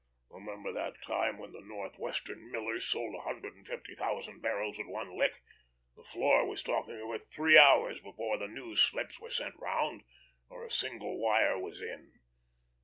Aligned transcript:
Remember 0.31 0.71
that 0.73 0.99
time 1.05 1.37
when 1.37 1.51
the 1.51 1.61
Northwestern 1.61 2.49
millers 2.49 2.87
sold 2.87 3.13
a 3.13 3.21
hundred 3.23 3.53
and 3.53 3.67
fifty 3.67 3.93
thousand 3.93 4.41
barrels 4.41 4.79
at 4.79 4.87
one 4.87 5.15
lick? 5.15 5.43
The 5.95 6.03
floor 6.03 6.43
was 6.47 6.63
talking 6.63 6.99
of 6.99 7.13
it 7.13 7.21
three 7.31 7.55
hours 7.55 7.99
before 8.01 8.39
the 8.39 8.47
news 8.47 8.81
slips 8.81 9.19
were 9.21 9.29
sent 9.29 9.53
'round, 9.59 10.01
or 10.49 10.65
a 10.65 10.71
single 10.71 11.19
wire 11.19 11.59
was 11.59 11.83
in. 11.83 12.13